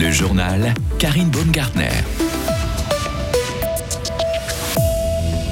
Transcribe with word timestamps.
Le 0.00 0.10
journal 0.10 0.72
Karine 0.98 1.28
Baumgartner. 1.28 1.90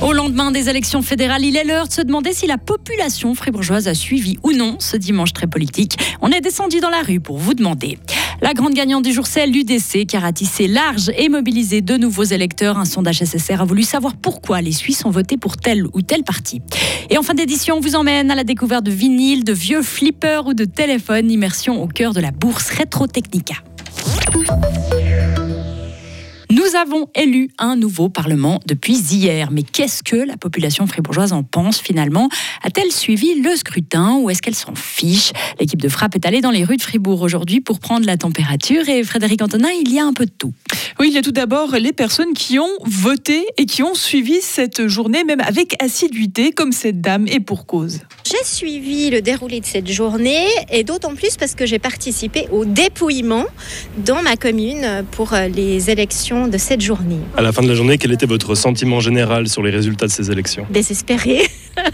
Au 0.01 0.15
lendemain 0.15 0.51
des 0.53 0.71
élections 0.71 1.03
fédérales, 1.03 1.45
il 1.45 1.55
est 1.55 1.65
l'heure 1.65 1.87
de 1.87 1.93
se 1.93 2.01
demander 2.01 2.33
si 2.33 2.47
la 2.47 2.57
population 2.57 3.35
fribourgeoise 3.35 3.89
a 3.89 3.95
suivi 3.95 4.39
ou 4.43 4.53
non 4.53 4.77
ce 4.79 4.97
dimanche 4.97 5.35
très 5.35 5.47
politique. 5.47 5.99
On 6.23 6.31
est 6.31 6.41
descendu 6.41 6.81
dans 6.81 6.89
la 6.89 7.03
rue 7.03 7.21
pour 7.21 7.37
vous 7.37 7.53
demander. 7.53 7.99
La 8.41 8.55
grande 8.55 8.73
gagnante 8.73 9.05
du 9.05 9.13
jour, 9.13 9.27
c'est 9.27 9.47
l'UDC 9.47 10.07
qui 10.07 10.17
a 10.17 10.21
ratissé 10.21 10.67
large 10.67 11.11
et 11.19 11.29
mobilisé 11.29 11.83
de 11.83 11.99
nouveaux 11.99 12.25
électeurs. 12.25 12.79
Un 12.79 12.87
sondage 12.87 13.19
SSR 13.19 13.61
a 13.61 13.65
voulu 13.67 13.83
savoir 13.83 14.17
pourquoi 14.17 14.63
les 14.63 14.73
Suisses 14.73 15.05
ont 15.05 15.11
voté 15.11 15.37
pour 15.37 15.59
tel 15.59 15.85
ou 15.93 16.01
tel 16.01 16.25
parti. 16.25 16.63
Et 17.11 17.19
en 17.19 17.23
fin 17.23 17.35
d'édition, 17.35 17.77
on 17.77 17.81
vous 17.81 17.97
emmène 17.97 18.31
à 18.31 18.35
la 18.35 18.45
découverte 18.45 18.85
de 18.85 18.93
vinyles, 18.93 19.45
de 19.45 19.53
vieux 19.53 19.83
flippers 19.83 20.47
ou 20.47 20.55
de 20.55 20.65
téléphones. 20.65 21.31
Immersion 21.31 21.83
au 21.83 21.87
cœur 21.87 22.15
de 22.15 22.21
la 22.21 22.31
bourse 22.31 22.71
Retro 22.71 23.07
Technica. 23.07 23.57
Nous 26.51 26.77
avons 26.77 27.09
élu 27.15 27.51
un 27.59 27.77
nouveau 27.77 28.09
Parlement 28.09 28.61
depuis 28.67 28.95
hier. 28.95 29.51
Mais 29.51 29.63
qu'est-ce 29.63 30.03
que 30.03 30.17
la 30.17 30.37
population 30.37 30.87
fribourgeoise 30.87 31.33
en 31.33 31.43
pense 31.43 31.79
finalement? 31.79 32.29
A-t-elle 32.63 32.91
suivi 32.91 33.41
le 33.41 33.55
scrutin 33.57 34.17
ou 34.17 34.31
est-ce 34.31 34.43
qu'elle 34.43 34.55
s'en 34.55 34.75
fiche? 34.75 35.33
L'équipe 35.61 35.81
de 35.81 35.89
frappe 35.89 36.15
est 36.15 36.27
allée 36.27 36.41
dans 36.41 36.51
les 36.51 36.65
rues 36.65 36.77
de 36.77 36.83
Fribourg 36.83 37.23
aujourd'hui 37.23 37.61
pour 37.61 37.81
prendre 37.81 38.07
la 38.07 38.17
température. 38.17 38.89
Et 38.89 39.03
Frédéric 39.05 39.43
Antonin, 39.43 39.69
il 39.81 39.93
y 39.93 39.99
a 39.99 40.05
un 40.05 40.13
peu 40.13 40.27
de 40.27 40.33
tout. 40.37 40.53
Oui, 41.01 41.09
il 41.11 41.15
y 41.15 41.19
a 41.19 41.23
tout 41.23 41.33
d'abord 41.33 41.73
les 41.73 41.93
personnes 41.93 42.33
qui 42.35 42.59
ont 42.59 42.77
voté 42.85 43.47
et 43.57 43.67
qui 43.67 43.83
ont 43.83 43.95
suivi 43.95 44.39
cette 44.41 44.89
journée, 44.89 45.25
même 45.25 45.41
avec 45.41 45.81
assiduité, 45.83 46.53
comme 46.53 46.73
cette 46.73 47.01
dame, 47.01 47.27
et 47.29 47.41
pour 47.41 47.67
cause. 47.67 48.01
J'ai 48.31 48.45
suivi 48.45 49.09
le 49.09 49.23
déroulé 49.23 49.61
de 49.61 49.65
cette 49.65 49.91
journée 49.91 50.49
et 50.71 50.85
d'autant 50.85 51.15
plus 51.15 51.39
parce 51.39 51.55
que 51.55 51.65
j'ai 51.65 51.79
participé 51.79 52.47
au 52.53 52.67
dépouillement 52.67 53.47
dans 54.05 54.21
ma 54.21 54.37
commune 54.37 55.07
pour 55.13 55.35
les 55.55 55.89
élections 55.89 56.47
de 56.47 56.59
cette 56.59 56.83
journée. 56.83 57.21
À 57.39 57.43
la 57.43 57.53
fin 57.53 57.63
de 57.63 57.69
la 57.69 57.75
journée, 57.75 57.97
quel 57.97 58.13
était 58.13 58.27
votre 58.27 58.55
sentiment 58.55 59.01
général 59.01 59.49
sur 59.49 59.63
les 59.63 59.71
résultats 59.71 60.07
de 60.09 60.13
ces 60.13 60.31
élections? 60.31 60.67
Désespéré. 60.69 61.41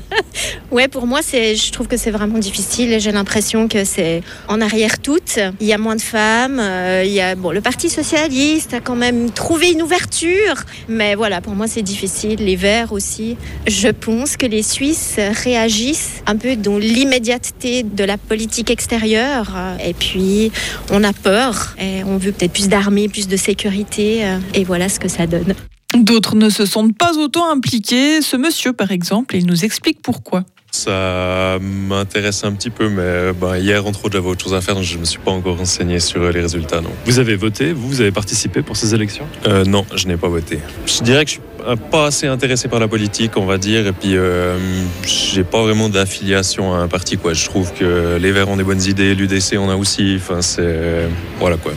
ouais, 0.71 0.89
pour 0.89 1.07
moi, 1.07 1.21
c'est, 1.23 1.57
je 1.57 1.73
trouve 1.73 1.87
que 1.87 1.97
c'est 1.97 2.11
vraiment 2.11 2.39
difficile. 2.39 2.99
J'ai 3.01 3.13
l'impression 3.13 3.69
que 3.69 3.85
c'est 3.85 4.23
en 4.49 4.61
arrière 4.61 4.99
toute. 4.99 5.39
Il 5.61 5.67
y 5.67 5.73
a 5.73 5.79
moins 5.79 5.97
de 5.97 6.03
femmes. 6.03 6.59
Euh, 6.61 7.03
il 7.05 7.13
y 7.13 7.21
a, 7.21 7.35
bon, 7.35 7.51
le 7.51 7.61
Parti 7.61 7.89
socialiste 7.91 8.75
a 8.75 8.81
quand 8.81 8.97
même 8.97 9.31
trouvé 9.31 9.73
une 9.73 9.83
ouverture, 9.83 10.65
mais 10.89 11.15
voilà, 11.15 11.41
pour 11.41 11.55
moi, 11.55 11.67
c'est 11.67 11.83
difficile. 11.83 12.41
Les 12.41 12.57
Verts 12.57 12.93
aussi. 12.93 13.37
Je 13.67 13.89
pense 13.89 14.37
que 14.37 14.47
les 14.47 14.63
Suisses 14.63 15.19
réagissent 15.43 16.23
un 16.27 16.37
peu 16.37 16.57
dans 16.57 16.79
l'immédiateté 16.79 17.83
de 17.83 18.05
la 18.05 18.19
politique 18.19 18.71
extérieure. 18.71 19.57
Et 19.85 19.95
puis, 19.95 20.53
on 20.91 21.03
a 21.05 21.13
peur. 21.13 21.77
Et 21.81 22.05
on 22.05 22.17
veut 22.17 22.33
peut-être 22.33 22.53
plus 22.53 22.69
d'armée, 22.69 23.09
plus 23.09 23.29
de 23.29 23.37
sécurité. 23.37 24.25
Et 24.55 24.65
voilà 24.65 24.89
ce 24.89 24.99
que 25.01 25.09
ça 25.09 25.27
donne. 25.27 25.55
D'autres 25.97 26.35
ne 26.35 26.49
se 26.49 26.67
sentent 26.67 26.97
pas 26.97 27.17
autant 27.19 27.51
impliqués. 27.51 28.21
Ce 28.21 28.37
monsieur, 28.37 28.73
par 28.73 28.91
exemple, 28.91 29.37
il 29.37 29.47
nous 29.47 29.65
explique 29.65 30.03
pourquoi. 30.03 30.45
Ça 30.73 31.59
m'intéresse 31.61 32.43
un 32.43 32.53
petit 32.53 32.69
peu, 32.69 32.89
mais 32.89 33.33
ben, 33.33 33.57
hier, 33.57 33.87
entre 33.87 34.05
autres, 34.05 34.15
j'avais 34.15 34.29
autre 34.29 34.43
chose 34.43 34.55
à 34.55 34.61
faire, 34.61 34.75
donc 34.75 34.83
je 34.83 34.97
ne 34.97 35.01
me 35.01 35.05
suis 35.05 35.21
pas 35.21 35.31
encore 35.31 35.57
renseigné 35.57 36.01
sur 36.01 36.29
les 36.33 36.41
résultats. 36.41 36.81
Non. 36.81 36.91
Vous 37.05 37.21
avez 37.21 37.37
voté 37.37 37.73
Vous, 37.73 37.89
vous 37.89 38.01
avez 38.01 38.11
participé 38.11 38.61
pour 38.63 38.77
ces 38.77 38.93
élections? 38.93 39.25
Euh, 39.47 39.65
Non, 39.65 39.87
je 39.95 40.09
n'ai 40.09 40.17
pas 40.17 40.27
voté. 40.27 40.59
Je 40.85 41.05
dirais 41.05 41.25
que 41.25 41.31
je 41.31 41.37
suis 41.37 41.81
pas 41.93 42.07
assez 42.07 42.27
intéressé 42.27 42.67
par 42.67 42.81
la 42.81 42.89
politique, 42.89 43.37
on 43.37 43.47
va 43.47 43.57
dire, 43.57 43.87
et 43.87 43.93
puis 43.93 44.17
euh, 44.17 44.59
j'ai 45.07 45.45
pas 45.45 45.63
vraiment 45.63 45.89
d'affiliation 45.89 46.75
à 46.75 46.79
un 46.79 46.89
parti. 46.89 47.19
Quoi. 47.19 47.35
Je 47.35 47.45
trouve 47.45 47.73
que 47.73 48.19
les 48.21 48.33
Verts 48.33 48.49
ont 48.49 48.57
des 48.57 48.65
bonnes 48.65 48.83
idées, 48.83 49.15
l'UDC 49.15 49.57
en 49.57 49.71
a 49.71 49.77
aussi. 49.77 50.17
Enfin, 50.19 50.43
c'est 50.43 51.09
voilà 51.39 51.57
quoi. 51.57 51.73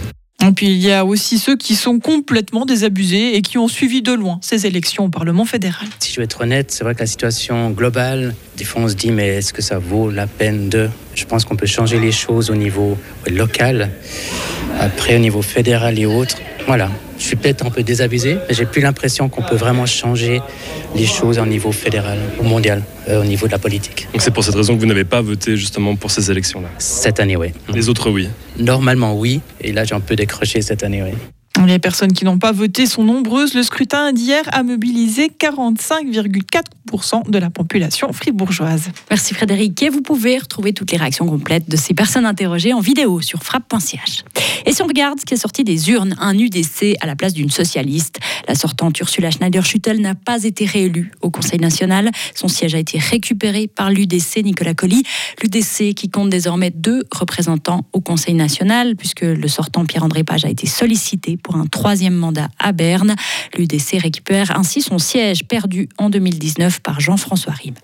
Et 0.48 0.52
puis 0.53 0.67
il 0.67 0.78
y 0.78 0.92
a 0.92 1.06
aussi 1.06 1.40
ceux 1.40 1.58
qui 1.58 1.76
sont 1.76 2.00
complètement 2.00 2.66
désabusés 2.66 3.36
et 3.36 3.42
qui 3.42 3.58
ont 3.58 3.67
suivi 3.67 4.02
de 4.02 4.14
loin 4.14 4.40
ces 4.42 4.66
élections 4.66 5.06
au 5.06 5.09
Parlement 5.09 5.45
fédéral. 5.45 5.88
Si 6.00 6.14
je 6.14 6.20
veux 6.20 6.23
être 6.23 6.42
honnête, 6.42 6.72
c'est 6.72 6.83
vrai 6.83 6.95
que 6.95 7.02
la 7.02 7.05
situation 7.05 7.72
globale, 7.72 8.33
des 8.55 8.64
fois 8.64 8.82
on 8.83 8.88
se 8.88 8.95
dit 8.95 9.11
mais 9.11 9.27
est-ce 9.27 9.52
que 9.52 9.61
ça 9.61 9.77
vaut 9.77 10.10
la 10.10 10.26
peine 10.26 10.70
de? 10.70 10.89
Je 11.16 11.26
pense 11.26 11.44
qu'on 11.44 11.55
peut 11.55 11.67
changer 11.67 11.99
les 11.99 12.11
choses 12.11 12.49
au 12.49 12.55
niveau 12.55 12.98
local, 13.30 13.92
après 14.80 15.16
au 15.16 15.20
niveau 15.20 15.42
fédéral 15.42 15.99
et 15.99 16.05
autres. 16.05 16.38
Voilà, 16.67 16.89
je 17.17 17.23
suis 17.23 17.38
peut-être 17.38 17.66
un 17.66 17.70
peu 17.70 17.82
désabusé, 17.82 18.38
mais 18.48 18.54
j'ai 18.54 18.66
plus 18.66 18.82
l'impression 18.82 19.30
qu'on 19.30 19.42
peut 19.42 19.55
vraiment 19.55 19.86
changer 19.86 20.42
les 20.95 21.05
choses 21.05 21.39
au 21.39 21.45
niveau 21.45 21.72
fédéral 21.72 22.17
ou 22.42 22.44
mondial, 22.44 22.83
euh, 23.08 23.22
au 23.22 23.23
niveau 23.23 23.48
de 23.48 23.54
la 23.54 23.58
politique. 23.58 24.10
Donc 24.11 24.22
c'est 24.22 24.32
pour 24.32 24.44
cette 24.44 24.55
raison 24.55 24.76
que 24.76 24.82
vous 24.82 24.86
n'avez 24.86 25.05
pas 25.05 25.22
voté 25.22 25.55
justement 25.55 25.95
pour 25.95 26.11
ces 26.11 26.30
élections-là 26.30 26.67
Cette 26.78 27.22
année, 27.22 27.38
oui. 27.38 27.54
Les 27.73 27.88
autres, 27.88 28.11
oui. 28.11 28.28
Normalement, 28.60 29.17
oui. 29.17 29.39
Et 29.61 29.72
là, 29.72 29.86
j'ai 29.86 29.95
un 29.95 30.02
peu 30.02 30.17
décroché 30.17 30.61
cette 30.61 30.83
année, 30.83 31.02
oui. 31.02 31.11
Les 31.66 31.80
personnes 31.80 32.14
qui 32.14 32.23
n'ont 32.23 32.38
pas 32.38 32.52
voté 32.52 32.86
sont 32.86 33.04
nombreuses. 33.04 33.54
Le 33.54 33.64
scrutin 33.64 34.14
d'hier 34.14 34.44
a 34.52 34.64
mobilisé 34.64 35.28
45,4% 35.28 37.30
de 37.30 37.38
la 37.38 37.50
population 37.50 38.12
fribourgeoise. 38.14 38.90
Merci 39.10 39.34
Frédéric. 39.34 39.82
Et 39.84 39.90
vous 39.90 40.02
pouvez 40.02 40.38
retrouver 40.38 40.73
toutes 40.73 40.92
les 40.92 40.98
réactions 40.98 41.26
complètes 41.26 41.70
de 41.70 41.76
ces 41.76 41.94
personnes 41.94 42.26
interrogées 42.26 42.73
en 42.73 42.80
vidéo 42.80 43.22
sur 43.22 43.44
frappe.ch. 43.44 44.23
Et 44.66 44.73
si 44.73 44.82
on 44.82 44.88
regarde 44.88 45.20
ce 45.20 45.26
qui 45.26 45.34
est 45.34 45.38
sorti 45.38 45.64
des 45.64 45.90
urnes, 45.90 46.16
un 46.20 46.38
UDC 46.38 46.96
à 47.02 47.06
la 47.06 47.16
place 47.16 47.34
d'une 47.34 47.50
socialiste, 47.50 48.20
la 48.48 48.56
sortante 48.56 49.00
Ursula 49.00 49.32
Schneider-Schüttel 49.32 50.00
n'a 50.00 50.16
pas 50.16 50.44
été 50.44 50.66
réélue 50.66 51.12
au 51.22 51.30
Conseil 51.30 51.60
national. 51.60 52.12
Son 52.36 52.48
siège 52.48 52.76
a 52.76 52.80
été 52.80 52.98
récupéré 52.98 53.67
par 53.67 53.90
l'UDC 53.90 54.44
Nicolas 54.44 54.73
Colli. 54.73 55.04
L'UDC 55.42 55.94
qui 55.96 56.10
compte 56.10 56.30
désormais 56.30 56.72
deux 56.72 57.04
représentants 57.12 57.86
au 57.94 58.00
Conseil 58.00 58.36
national, 58.36 58.96
puisque 58.96 59.22
le 59.22 59.48
sortant 59.48 59.86
Pierre-André 59.86 60.23
Page 60.23 60.46
a 60.46 60.50
été 60.50 60.67
sollicité 60.67 61.38
un 61.56 61.66
troisième 61.66 62.16
mandat 62.16 62.50
à 62.60 62.72
Berne. 62.72 63.16
L'UDC 63.58 64.00
récupère 64.02 64.58
ainsi 64.58 64.82
son 64.82 65.00
siège 65.00 65.46
perdu 65.46 65.90
en 65.98 66.10
2019 66.10 66.82
par 66.82 67.00
Jean-François 67.00 67.54
Rime. 67.54 67.76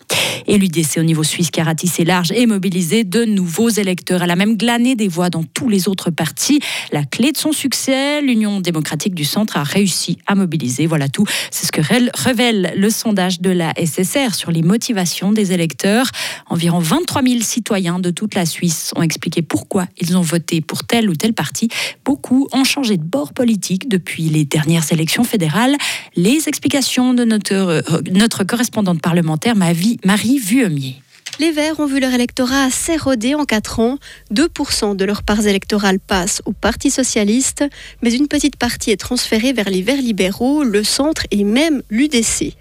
Et 0.48 0.58
l'UDC 0.58 0.98
au 0.98 1.04
niveau 1.04 1.24
suisse 1.24 1.50
a 1.58 1.64
ratissé 1.64 2.04
large 2.04 2.32
et 2.32 2.46
mobilisé 2.46 3.04
de 3.04 3.24
nouveaux 3.24 3.70
électeurs. 3.70 4.24
Elle 4.24 4.32
a 4.32 4.36
même 4.36 4.58
glané 4.58 4.96
des 4.96 5.08
voix 5.08 5.30
dans 5.30 5.44
tous 5.44 5.70
les 5.70 5.88
autres 5.88 6.10
partis. 6.10 6.60
La 6.92 7.04
clé 7.04 7.32
de 7.32 7.38
son 7.38 7.52
succès, 7.52 8.22
l'Union 8.22 8.60
démocratique 8.60 9.16
du 9.16 9.24
centre 9.24 9.58
a 9.58 9.64
réussi 9.64 10.18
à 10.28 10.36
mobiliser. 10.36 10.86
Voilà 10.86 11.08
tout. 11.08 11.26
C'est 11.52 11.66
ce 11.66 11.72
que 11.72 11.82
révèle 11.82 12.74
le 12.76 12.90
sondage 12.90 13.40
de 13.40 13.52
la 13.52 13.74
SSR 13.78 14.36
sur 14.36 14.52
les 14.52 14.62
motivations 14.62 15.32
des 15.32 15.54
électeurs. 15.54 16.08
Environ 16.50 16.80
23 16.80 17.24
000 17.24 17.42
citoyens 17.42 18.00
de 18.00 18.10
toute 18.10 18.36
la 18.36 18.46
Suisse 18.46 18.92
ont 18.96 19.02
expliqué 19.02 19.42
pourquoi 19.42 19.86
ils 20.00 20.18
ont 20.18 20.22
voté 20.22 20.62
pour 20.62 20.84
tel 20.84 21.10
ou 21.10 21.16
tel 21.16 21.34
parti. 21.34 21.70
Beaucoup 22.04 22.48
ont 22.52 22.64
changé 22.64 22.98
de 22.98 23.04
bord 23.04 23.34
politique 23.34 23.53
depuis 23.88 24.24
les 24.30 24.46
dernières 24.46 24.92
élections 24.92 25.24
fédérales. 25.24 25.76
Les 26.16 26.48
explications 26.48 27.14
de 27.14 27.24
notre, 27.24 27.54
euh, 27.54 27.82
notre 28.12 28.44
correspondante 28.44 29.02
parlementaire, 29.02 29.56
Marie 29.56 30.40
Vuemier. 30.40 30.96
Les 31.40 31.52
Verts 31.52 31.80
ont 31.80 31.88
vu 31.88 32.00
leur 32.00 32.14
électorat 32.14 32.70
s'éroder 32.70 33.34
en 33.34 33.44
4 33.44 33.80
ans. 33.80 33.98
2% 34.32 34.96
de 34.96 35.04
leurs 35.04 35.24
parts 35.24 35.48
électorales 35.48 36.00
passent 36.00 36.44
au 36.46 36.52
Parti 36.52 36.92
socialiste, 36.92 37.64
mais 38.04 38.14
une 38.14 38.28
petite 38.28 38.56
partie 38.56 38.92
est 38.92 38.98
transférée 38.98 39.52
vers 39.52 39.70
les 39.70 39.82
Verts 39.82 40.02
libéraux, 40.02 40.64
le 40.64 40.84
centre 40.84 41.24
et 41.32 41.44
même 41.44 41.82
l'UDC. 41.90 42.54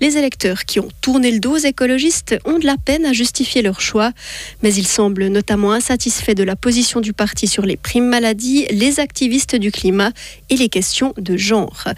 Les 0.00 0.16
électeurs 0.16 0.64
qui 0.64 0.78
ont 0.78 0.88
tourné 1.00 1.32
le 1.32 1.40
dos 1.40 1.56
aux 1.56 1.58
écologistes 1.58 2.36
ont 2.44 2.60
de 2.60 2.66
la 2.66 2.76
peine 2.76 3.04
à 3.04 3.12
justifier 3.12 3.62
leur 3.62 3.80
choix, 3.80 4.12
mais 4.62 4.72
ils 4.72 4.86
semblent 4.86 5.26
notamment 5.26 5.72
insatisfaits 5.72 6.34
de 6.34 6.44
la 6.44 6.54
position 6.54 7.00
du 7.00 7.12
parti 7.12 7.48
sur 7.48 7.66
les 7.66 7.76
primes 7.76 8.08
maladies, 8.08 8.66
les 8.70 9.00
activistes 9.00 9.56
du 9.56 9.72
climat 9.72 10.12
et 10.50 10.56
les 10.56 10.68
questions 10.68 11.14
de 11.18 11.36
genre. 11.36 11.88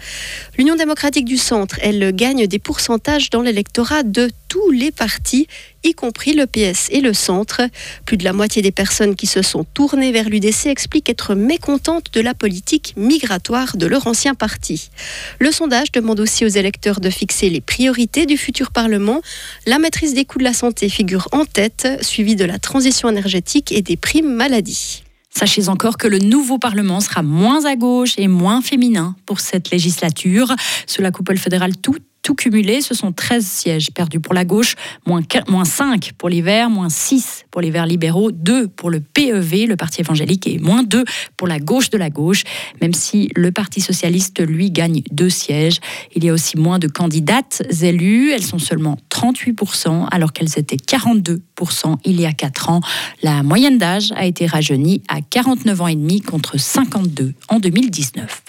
L'Union 0.57 0.75
démocratique 0.75 1.25
du 1.25 1.37
centre, 1.37 1.77
elle 1.83 2.11
gagne 2.15 2.47
des 2.47 2.59
pourcentages 2.59 3.29
dans 3.29 3.41
l'électorat 3.41 4.01
de 4.01 4.31
tous 4.53 4.69
les 4.69 4.91
partis 4.91 5.47
y 5.83 5.95
compris 5.95 6.35
le 6.35 6.45
PS 6.45 6.87
et 6.91 7.01
le 7.01 7.15
centre. 7.15 7.61
Plus 8.05 8.17
de 8.17 8.23
la 8.23 8.33
moitié 8.33 8.61
des 8.61 8.69
personnes 8.69 9.15
qui 9.15 9.25
se 9.25 9.41
sont 9.41 9.63
tournées 9.63 10.11
vers 10.11 10.29
l'UDC 10.29 10.67
expliquent 10.67 11.09
être 11.09 11.33
mécontentes 11.33 12.13
de 12.13 12.21
la 12.21 12.35
politique 12.35 12.93
migratoire 12.95 13.77
de 13.77 13.87
leur 13.87 14.05
ancien 14.05 14.35
parti. 14.35 14.91
Le 15.39 15.51
sondage 15.51 15.91
demande 15.91 16.19
aussi 16.19 16.45
aux 16.45 16.49
électeurs 16.49 16.99
de 16.99 17.09
fixer 17.09 17.49
les 17.49 17.61
priorités 17.61 18.27
du 18.27 18.37
futur 18.37 18.69
Parlement. 18.69 19.21
La 19.65 19.79
maîtrise 19.79 20.13
des 20.13 20.23
coûts 20.23 20.37
de 20.37 20.43
la 20.43 20.53
santé 20.53 20.87
figure 20.87 21.29
en 21.31 21.45
tête, 21.45 21.87
suivie 22.01 22.35
de 22.35 22.45
la 22.45 22.59
transition 22.59 23.09
énergétique 23.09 23.71
et 23.71 23.81
des 23.81 23.97
primes 23.97 24.35
maladies. 24.35 25.01
Sachez 25.31 25.67
encore 25.67 25.97
que 25.97 26.07
le 26.07 26.19
nouveau 26.19 26.59
Parlement 26.59 26.99
sera 26.99 27.23
moins 27.23 27.65
à 27.65 27.75
gauche 27.75 28.13
et 28.19 28.27
moins 28.27 28.61
féminin 28.61 29.15
pour 29.25 29.39
cette 29.39 29.71
législature. 29.71 30.53
Sous 30.85 31.01
la 31.01 31.09
coupole 31.09 31.39
fédérale, 31.39 31.75
tout 31.75 31.97
Tout 32.23 32.35
cumulé, 32.35 32.79
ce 32.79 32.93
sont 32.93 33.11
13 33.11 33.45
sièges 33.45 33.91
perdus 33.91 34.21
pour 34.21 34.33
la 34.33 34.45
gauche, 34.45 34.75
moins, 35.05 35.65
5 35.65 36.13
pour 36.17 36.29
les 36.29 36.41
Verts, 36.41 36.69
moins 36.69 36.87
6 36.87 37.45
pour 37.51 37.59
les 37.59 37.69
Verts 37.69 37.85
libéraux, 37.85 38.31
2 38.31 38.69
pour 38.69 38.89
le 38.89 39.01
PEV, 39.01 39.67
le 39.67 39.75
Parti 39.75 39.99
évangélique, 39.99 40.47
et 40.47 40.57
moins 40.57 40.83
2 40.83 41.03
pour 41.35 41.49
la 41.49 41.59
gauche 41.59 41.89
de 41.89 41.97
la 41.97 42.09
gauche, 42.09 42.43
même 42.81 42.93
si 42.93 43.29
le 43.35 43.51
Parti 43.51 43.81
socialiste, 43.81 44.39
lui, 44.39 44.71
gagne 44.71 45.01
2 45.11 45.29
sièges. 45.29 45.79
Il 46.15 46.23
y 46.23 46.29
a 46.29 46.33
aussi 46.33 46.57
moins 46.57 46.79
de 46.79 46.87
candidates 46.87 47.61
élues, 47.81 48.31
elles 48.31 48.45
sont 48.45 48.57
seulement 48.57 48.97
38%, 49.09 50.07
alors 50.09 50.31
qu'elles 50.31 50.57
étaient 50.57 50.77
42% 50.77 51.97
il 52.05 52.21
y 52.21 52.25
a 52.25 52.31
4 52.31 52.69
ans. 52.69 52.79
La 53.21 53.43
moyenne 53.43 53.77
d'âge 53.77 54.13
a 54.15 54.25
été 54.25 54.45
rajeunie 54.45 55.01
à 55.09 55.19
49 55.19 55.81
ans 55.81 55.87
et 55.87 55.95
demi 55.95 56.21
contre 56.21 56.57
52 56.57 57.33
en 57.49 57.59
2019. 57.59 58.43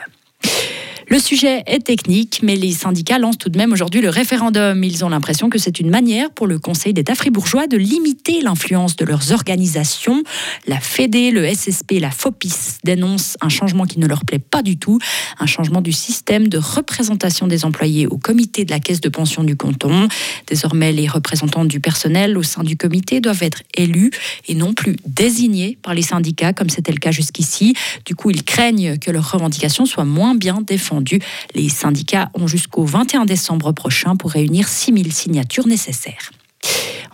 Le 1.08 1.18
sujet 1.18 1.62
est 1.66 1.84
technique, 1.84 2.40
mais 2.42 2.56
les 2.56 2.72
syndicats 2.72 3.18
lancent 3.18 3.36
tout 3.36 3.50
de 3.50 3.58
même 3.58 3.72
aujourd'hui 3.72 4.00
le 4.00 4.08
référendum. 4.08 4.82
Ils 4.82 5.04
ont 5.04 5.10
l'impression 5.10 5.50
que 5.50 5.58
c'est 5.58 5.78
une 5.78 5.90
manière 5.90 6.30
pour 6.30 6.46
le 6.46 6.58
Conseil 6.58 6.94
d'État 6.94 7.14
fribourgeois 7.14 7.66
de 7.66 7.76
limiter 7.76 8.40
l'influence 8.40 8.96
de 8.96 9.04
leurs 9.04 9.30
organisations. 9.32 10.22
La 10.66 10.80
FEDE, 10.80 11.34
le 11.34 11.46
SSP, 11.46 12.00
la 12.00 12.10
FOPIS 12.10 12.78
dénoncent 12.84 13.36
un 13.42 13.50
changement 13.50 13.84
qui 13.84 13.98
ne 13.98 14.06
leur 14.06 14.24
plaît 14.24 14.38
pas 14.38 14.62
du 14.62 14.78
tout, 14.78 14.98
un 15.38 15.46
changement 15.46 15.82
du 15.82 15.92
système 15.92 16.48
de 16.48 16.56
représentation 16.56 17.46
des 17.48 17.66
employés 17.66 18.06
au 18.06 18.16
comité 18.16 18.64
de 18.64 18.70
la 18.70 18.80
caisse 18.80 19.02
de 19.02 19.10
pension 19.10 19.44
du 19.44 19.56
canton. 19.56 20.08
Désormais, 20.46 20.90
les 20.92 21.06
représentants 21.06 21.66
du 21.66 21.80
personnel 21.80 22.38
au 22.38 22.42
sein 22.42 22.64
du 22.64 22.78
comité 22.78 23.20
doivent 23.20 23.42
être 23.42 23.62
élus 23.76 24.10
et 24.48 24.54
non 24.54 24.72
plus 24.72 24.96
désignés 25.06 25.76
par 25.82 25.92
les 25.92 26.02
syndicats 26.02 26.54
comme 26.54 26.70
c'était 26.70 26.92
le 26.92 26.98
cas 26.98 27.10
jusqu'ici. 27.10 27.74
Du 28.06 28.14
coup, 28.14 28.30
ils 28.30 28.42
craignent 28.42 28.96
que 28.98 29.10
leurs 29.10 29.32
revendications 29.32 29.84
soient 29.84 30.06
moins 30.06 30.34
bien 30.34 30.62
défendues 30.62 30.93
les 31.54 31.68
syndicats 31.68 32.30
ont 32.34 32.46
jusqu'au 32.46 32.84
21 32.84 33.24
décembre 33.24 33.72
prochain 33.72 34.16
pour 34.16 34.30
réunir 34.30 34.68
6000 34.68 35.12
signatures 35.12 35.66
nécessaires. 35.66 36.30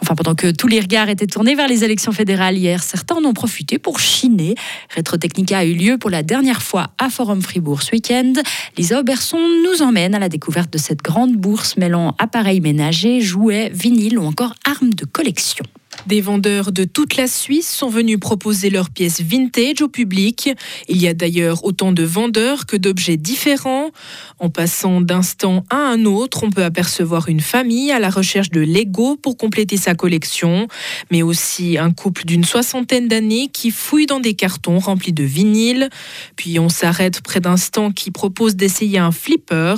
Enfin, 0.03 0.15
pendant 0.15 0.35
que 0.35 0.51
tous 0.51 0.69
les 0.69 0.81
regards 0.81 1.09
étaient 1.09 1.27
tournés 1.27 1.55
vers 1.55 1.69
les 1.69 1.85
élections 1.85 2.13
fédérales 2.13 2.57
hier, 2.57 2.83
certains 2.83 3.17
en 3.17 3.25
ont 3.25 3.35
profité 3.35 3.79
pour 3.79 4.01
chiner. 4.01 4.55
Retrotechnica 4.97 5.59
a 5.59 5.65
eu 5.65 5.75
lieu 5.75 5.99
pour 5.99 6.11
la 6.11 6.23
dernière 6.23 6.63
fois 6.63 6.89
à 6.99 7.11
Forum 7.11 7.43
Fribourg 7.43 7.83
ce 7.83 7.93
week-end. 7.93 8.33
Lisa 8.79 9.01
Auberson 9.01 9.39
nous 9.39 9.83
emmène 9.83 10.15
à 10.15 10.19
la 10.19 10.29
découverte 10.29 10.73
de 10.73 10.79
cette 10.79 11.03
grande 11.03 11.37
bourse 11.37 11.77
mêlant 11.77 12.15
appareils 12.19 12.61
ménagers, 12.61 13.21
jouets, 13.21 13.71
vinyles 13.75 14.19
ou 14.19 14.25
encore 14.25 14.55
armes 14.65 14.95
de 14.95 15.05
collection. 15.05 15.65
Des 16.07 16.21
vendeurs 16.21 16.73
de 16.73 16.85
toute 16.85 17.17
la 17.17 17.27
Suisse 17.27 17.71
sont 17.71 17.89
venus 17.89 18.19
proposer 18.19 18.71
leurs 18.71 18.91
pièces 18.91 19.21
vintage 19.21 19.83
au 19.83 19.89
public. 19.89 20.51
Il 20.89 20.97
y 20.97 21.07
a 21.07 21.15
d'ailleurs 21.15 21.65
autant 21.65 21.93
de 21.93 22.03
vendeurs 22.03 22.67
que 22.67 22.77
d'objets 22.77 23.19
différents. 23.19 23.91
En 24.39 24.49
passant 24.49 25.01
d'un 25.01 25.23
stand 25.23 25.63
à 25.69 25.77
un 25.77 26.07
autre, 26.07 26.43
on 26.43 26.51
peut 26.51 26.65
apercevoir 26.65 27.29
une 27.29 27.41
famille 27.41 27.93
à 27.93 27.99
la 27.99 28.09
recherche 28.09 28.51
de 28.51 28.61
Lego 28.61 29.17
pour 29.17 29.37
compléter 29.37 29.77
sa 29.77 29.95
collection, 29.95 30.69
mais 31.11 31.23
aussi 31.23 31.77
un 31.77 31.93
couple 31.93 32.25
d'une 32.25 32.45
soixantaine 32.45 33.09
d'années 33.09 33.49
qui 33.53 33.71
fouille 33.71 34.07
dans 34.07 34.21
des 34.21 34.35
cartons 34.35 34.79
remplis 34.79 35.13
de 35.13 35.25
vinyles. 35.25 35.91
Puis 36.37 36.59
on 36.59 36.69
s'arrête 36.69 37.21
près 37.21 37.41
d'un 37.41 37.59
stand 37.59 37.93
qui 37.93 38.11
propose 38.11 38.57
d'essayer 38.57 38.99
un 38.99 39.13
flipper, 39.13 39.75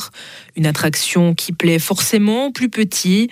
une 0.57 0.67
attraction 0.67 1.35
qui 1.35 1.53
plaît 1.53 1.79
forcément 1.79 2.47
aux 2.47 2.53
plus 2.53 2.69
petits. 2.69 3.29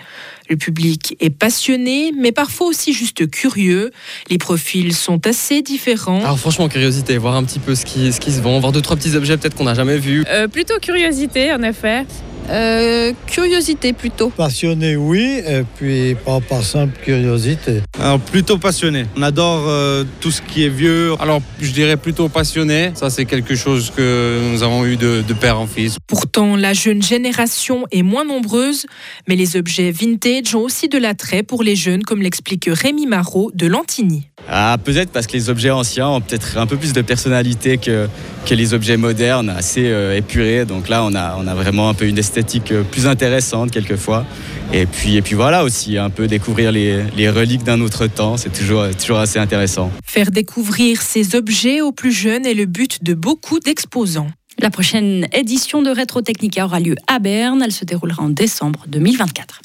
Le 0.48 0.56
public 0.56 1.16
est 1.20 1.30
passionné, 1.30 2.12
mais 2.16 2.32
parfois 2.32 2.66
aussi 2.66 2.79
juste 2.88 3.30
curieux. 3.30 3.90
Les 4.28 4.38
profils 4.38 4.94
sont 4.94 5.26
assez 5.26 5.62
différents. 5.62 6.20
Alors 6.20 6.38
franchement, 6.38 6.68
curiosité, 6.68 7.16
voir 7.18 7.36
un 7.36 7.44
petit 7.44 7.58
peu 7.58 7.74
ce 7.74 7.84
qui, 7.84 8.12
ce 8.12 8.20
qui 8.20 8.32
se 8.32 8.40
vend, 8.40 8.58
voir 8.60 8.72
deux, 8.72 8.80
trois 8.80 8.96
petits 8.96 9.14
objets 9.16 9.36
peut-être 9.36 9.54
qu'on 9.54 9.64
n'a 9.64 9.74
jamais 9.74 9.98
vus. 9.98 10.24
Euh, 10.28 10.48
plutôt 10.48 10.78
curiosité, 10.80 11.52
en 11.52 11.62
effet. 11.62 12.06
Euh, 12.50 13.12
curiosité 13.26 13.92
plutôt. 13.92 14.30
Passionné, 14.30 14.96
oui, 14.96 15.40
et 15.46 15.62
puis 15.76 16.16
pas 16.16 16.40
par 16.40 16.62
simple 16.64 16.98
curiosité. 17.00 17.82
Alors 18.00 18.18
plutôt 18.18 18.58
passionné. 18.58 19.06
On 19.16 19.22
adore 19.22 19.64
euh, 19.68 20.04
tout 20.20 20.30
ce 20.30 20.42
qui 20.42 20.64
est 20.64 20.68
vieux. 20.68 21.14
Alors 21.20 21.40
je 21.60 21.70
dirais 21.70 21.96
plutôt 21.96 22.28
passionné. 22.28 22.90
Ça 22.94 23.08
c'est 23.08 23.24
quelque 23.24 23.54
chose 23.54 23.92
que 23.94 24.40
nous 24.52 24.62
avons 24.62 24.84
eu 24.84 24.96
de, 24.96 25.22
de 25.26 25.34
père 25.34 25.60
en 25.60 25.66
fils. 25.66 25.96
Pourtant, 26.06 26.56
la 26.56 26.72
jeune 26.72 27.02
génération 27.02 27.84
est 27.92 28.02
moins 28.02 28.24
nombreuse, 28.24 28.86
mais 29.28 29.36
les 29.36 29.56
objets 29.56 29.92
vintage 29.92 30.54
ont 30.54 30.62
aussi 30.62 30.88
de 30.88 30.98
l'attrait 30.98 31.44
pour 31.44 31.62
les 31.62 31.76
jeunes, 31.76 32.02
comme 32.02 32.20
l'explique 32.20 32.68
Rémi 32.68 33.06
Marot 33.06 33.52
de 33.54 33.66
Lantigny. 33.68 34.26
Ah, 34.48 34.76
peut-être 34.82 35.10
parce 35.10 35.26
que 35.26 35.34
les 35.34 35.50
objets 35.50 35.70
anciens 35.70 36.08
ont 36.08 36.20
peut-être 36.20 36.56
un 36.56 36.66
peu 36.66 36.76
plus 36.76 36.92
de 36.92 37.02
personnalité 37.02 37.78
que, 37.78 38.08
que 38.46 38.54
les 38.54 38.74
objets 38.74 38.96
modernes, 38.96 39.50
assez 39.50 39.84
euh, 39.86 40.16
épurés. 40.16 40.64
Donc 40.64 40.88
là, 40.88 41.04
on 41.04 41.14
a, 41.14 41.36
on 41.38 41.46
a 41.46 41.54
vraiment 41.54 41.90
un 41.90 41.94
peu 41.94 42.06
une 42.06 42.18
esthétique 42.18 42.39
euh, 42.70 42.82
plus 42.82 43.06
intéressante 43.06 43.70
quelquefois. 43.70 44.24
Et 44.72 44.86
puis, 44.86 45.16
et 45.16 45.22
puis 45.22 45.34
voilà 45.34 45.64
aussi, 45.64 45.98
un 45.98 46.10
peu 46.10 46.26
découvrir 46.26 46.72
les, 46.72 47.02
les 47.16 47.28
reliques 47.28 47.64
d'un 47.64 47.80
autre 47.80 48.06
temps, 48.06 48.36
c'est 48.36 48.52
toujours, 48.52 48.84
toujours 48.96 49.18
assez 49.18 49.38
intéressant. 49.38 49.90
Faire 50.04 50.30
découvrir 50.30 51.02
ces 51.02 51.34
objets 51.34 51.80
aux 51.80 51.92
plus 51.92 52.12
jeunes 52.12 52.46
est 52.46 52.54
le 52.54 52.66
but 52.66 53.02
de 53.02 53.14
beaucoup 53.14 53.58
d'exposants. 53.58 54.28
La 54.60 54.70
prochaine 54.70 55.26
édition 55.32 55.80
de 55.80 55.90
Retro 55.90 56.20
Technica 56.20 56.66
aura 56.66 56.80
lieu 56.80 56.94
à 57.06 57.18
Berne. 57.18 57.62
Elle 57.64 57.72
se 57.72 57.84
déroulera 57.84 58.22
en 58.22 58.28
décembre 58.28 58.84
2024. 58.88 59.62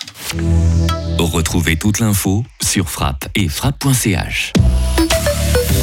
Retrouvez 1.20 1.76
toute 1.76 2.00
l'info 2.00 2.46
sur 2.62 2.90
frappe 2.90 3.28
et 3.36 3.50
frappe.ch. 3.50 4.54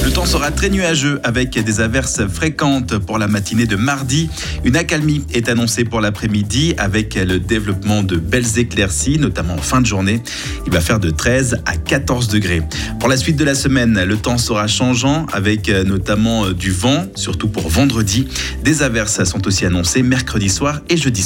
Le 0.04 0.10
temps 0.10 0.26
sera 0.26 0.50
très 0.50 0.68
nuageux 0.68 1.20
avec 1.22 1.58
des 1.58 1.80
averses 1.80 2.26
fréquentes 2.26 2.98
pour 2.98 3.18
la 3.18 3.28
matinée 3.28 3.66
de 3.66 3.76
mardi. 3.76 4.28
Une 4.64 4.76
accalmie 4.76 5.24
est 5.32 5.48
annoncée 5.48 5.84
pour 5.84 6.00
l'après-midi 6.00 6.74
avec 6.78 7.14
le 7.14 7.38
développement 7.38 8.02
de 8.02 8.16
belles 8.16 8.58
éclaircies, 8.58 9.18
notamment 9.18 9.54
en 9.54 9.58
fin 9.58 9.80
de 9.80 9.86
journée. 9.86 10.22
Il 10.66 10.72
va 10.72 10.80
faire 10.80 10.98
de 10.98 11.10
13 11.10 11.62
à 11.66 11.76
14 11.76 12.28
degrés. 12.28 12.62
Pour 12.98 13.08
la 13.08 13.16
suite 13.16 13.36
de 13.36 13.44
la 13.44 13.54
semaine, 13.54 14.02
le 14.02 14.16
temps 14.16 14.38
sera 14.38 14.66
changeant 14.66 15.26
avec 15.32 15.68
notamment 15.68 16.50
du 16.50 16.70
vent, 16.70 17.06
surtout 17.14 17.48
pour 17.48 17.68
vendredi. 17.68 18.26
Des 18.64 18.82
averses 18.82 19.22
sont 19.24 19.46
aussi 19.46 19.66
annoncées 19.66 20.02
mercredi 20.02 20.48
soir 20.48 20.80
et 20.88 20.96
jeudi 20.96 21.20
soir. 21.20 21.20